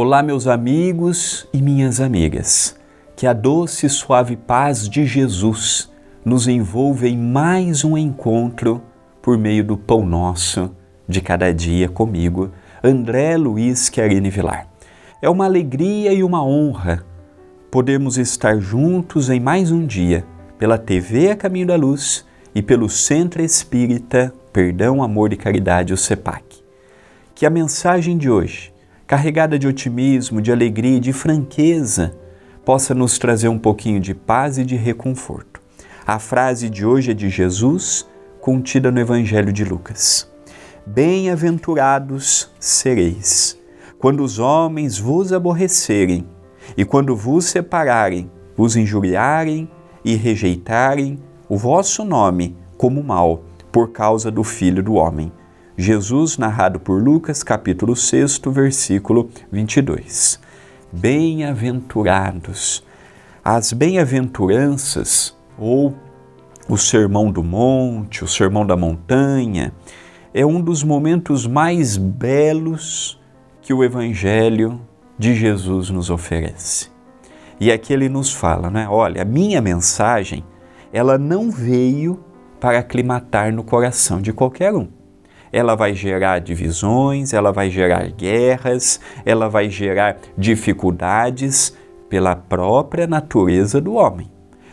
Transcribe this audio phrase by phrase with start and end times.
[0.00, 2.78] Olá, meus amigos e minhas amigas.
[3.16, 5.90] Que a doce e suave paz de Jesus
[6.24, 8.80] nos envolva em mais um encontro
[9.20, 10.70] por meio do pão nosso
[11.08, 14.68] de cada dia comigo, André Luiz Querini Vilar.
[15.20, 17.04] É uma alegria e uma honra
[17.68, 20.24] podermos estar juntos em mais um dia
[20.60, 25.96] pela TV A Caminho da Luz e pelo Centro Espírita Perdão, Amor e Caridade, o
[25.96, 26.62] CEPAC.
[27.34, 28.77] Que a mensagem de hoje
[29.08, 32.14] carregada de otimismo, de alegria e de franqueza,
[32.62, 35.62] possa nos trazer um pouquinho de paz e de reconforto.
[36.06, 38.06] A frase de hoje é de Jesus,
[38.38, 40.30] contida no Evangelho de Lucas.
[40.86, 43.58] Bem-aventurados sereis,
[43.98, 46.26] quando os homens vos aborrecerem
[46.76, 49.70] e quando vos separarem, vos injuriarem
[50.04, 55.32] e rejeitarem o vosso nome como mal por causa do Filho do Homem.
[55.80, 60.40] Jesus, narrado por Lucas, capítulo 6, versículo 22.
[60.92, 62.82] Bem-aventurados.
[63.44, 65.94] As bem-aventuranças, ou
[66.68, 69.72] o Sermão do Monte, o Sermão da Montanha,
[70.34, 73.16] é um dos momentos mais belos
[73.62, 74.80] que o Evangelho
[75.16, 76.90] de Jesus nos oferece.
[77.60, 78.88] E aqui ele nos fala, né?
[78.90, 80.44] Olha, a minha mensagem,
[80.92, 82.18] ela não veio
[82.58, 84.97] para aclimatar no coração de qualquer um
[85.52, 91.76] ela vai gerar divisões, ela vai gerar guerras, ela vai gerar dificuldades
[92.08, 94.30] pela própria natureza do homem.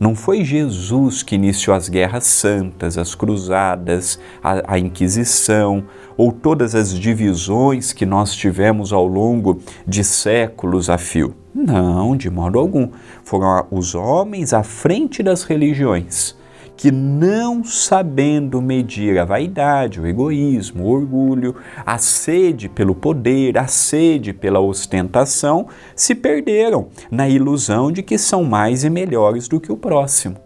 [0.00, 5.84] Não foi Jesus que iniciou as guerras santas, as cruzadas, a, a, Inquisição
[6.16, 11.34] ou todas as divisões que nós tivemos ao longo de séculos a fio.
[11.52, 12.90] Não, de modo algum.
[13.24, 16.37] Foram os homens à frente das religiões
[16.78, 23.66] que não sabendo medir a vaidade, o egoísmo, o orgulho, a sede pelo poder, a
[23.66, 25.66] sede pela ostentação,
[25.96, 30.36] se perderam na ilusão de que são mais e melhores do que o próximo.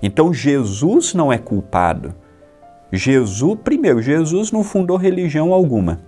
[0.00, 2.14] Então Jesus não é culpado.
[2.92, 6.00] Jesus, primeiro, Jesus não fundou religião alguma.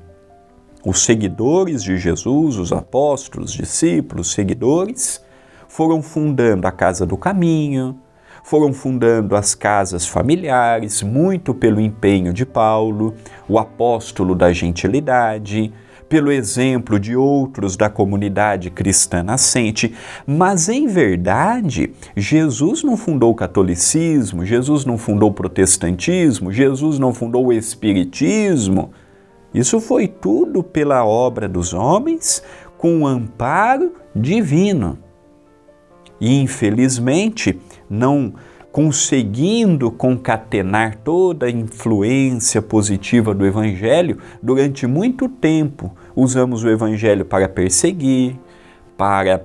[0.85, 5.21] Os seguidores de Jesus, os apóstolos, discípulos, seguidores,
[5.67, 7.99] foram fundando a Casa do Caminho,
[8.47, 13.13] foram fundando as casas familiares, muito pelo empenho de Paulo,
[13.49, 15.73] o apóstolo da gentilidade,
[16.09, 19.93] pelo exemplo de outros da comunidade cristã nascente,
[20.25, 27.13] mas em verdade, Jesus não fundou o catolicismo, Jesus não fundou o protestantismo, Jesus não
[27.13, 28.93] fundou o espiritismo.
[29.53, 32.45] Isso foi tudo pela obra dos homens
[32.79, 35.01] com o amparo divino.
[36.21, 38.33] E infelizmente, não
[38.77, 47.49] conseguindo concatenar toda a influência positiva do Evangelho, durante muito tempo usamos o Evangelho para
[47.49, 48.39] perseguir,
[48.95, 49.43] para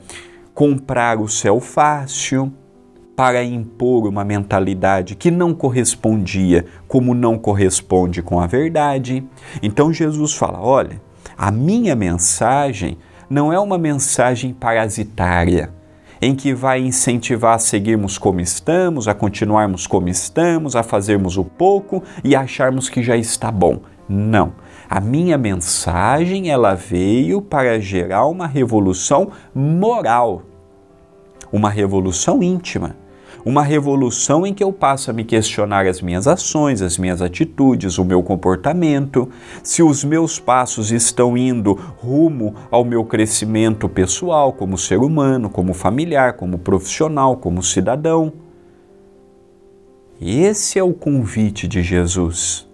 [0.54, 2.52] comprar o céu fácil,
[3.16, 9.24] para impor uma mentalidade que não correspondia, como não corresponde com a verdade.
[9.64, 11.02] Então Jesus fala: olha,
[11.38, 12.98] a minha mensagem
[13.30, 15.72] não é uma mensagem parasitária
[16.22, 21.44] em que vai incentivar a seguirmos como estamos, a continuarmos como estamos, a fazermos o
[21.44, 23.80] pouco e acharmos que já está bom.
[24.08, 24.54] Não.
[24.90, 30.44] A minha mensagem ela veio para gerar uma revolução moral,
[31.52, 33.01] uma revolução íntima
[33.46, 37.98] uma revolução em que eu passo a me questionar as minhas ações, as minhas atitudes,
[37.98, 39.30] o meu comportamento,
[39.64, 45.74] se os meus passos estão indo rumo ao meu crescimento pessoal, como ser humano, como
[45.74, 48.34] familiar, como profissional, como cidadão.
[50.20, 52.71] Esse é o convite de Jesus.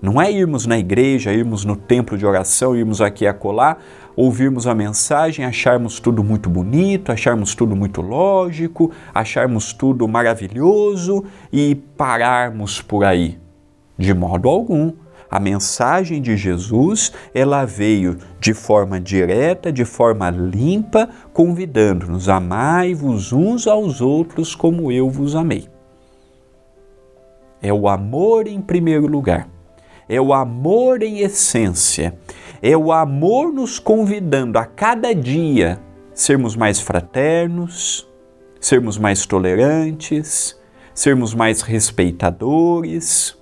[0.00, 3.82] Não é irmos na igreja, irmos no templo de oração, irmos aqui a colar,
[4.14, 11.74] ouvirmos a mensagem, acharmos tudo muito bonito, acharmos tudo muito lógico, acharmos tudo maravilhoso e
[11.74, 13.38] pararmos por aí.
[13.96, 14.92] De modo algum.
[15.30, 23.66] A mensagem de Jesus, ela veio de forma direta, de forma limpa, convidando-nos: amai-vos uns
[23.66, 25.68] aos outros como eu vos amei.
[27.60, 29.48] É o amor em primeiro lugar
[30.08, 32.18] é o amor em essência,
[32.62, 35.80] é o amor nos convidando a cada dia
[36.14, 38.08] sermos mais fraternos,
[38.60, 40.58] sermos mais tolerantes,
[40.94, 43.36] sermos mais respeitadores.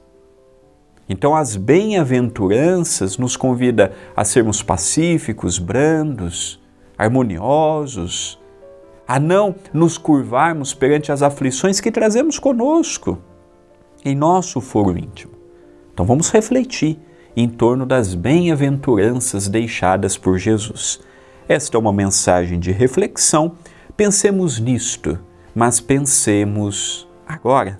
[1.08, 6.60] Então as bem-aventuranças nos convida a sermos pacíficos, brandos,
[6.98, 8.38] harmoniosos,
[9.06, 13.18] a não nos curvarmos perante as aflições que trazemos conosco
[14.04, 15.35] em nosso foro íntimo.
[15.96, 16.98] Então vamos refletir
[17.34, 21.00] em torno das bem-aventuranças deixadas por Jesus.
[21.48, 23.56] Esta é uma mensagem de reflexão.
[23.96, 25.18] Pensemos nisto,
[25.54, 27.78] mas pensemos agora.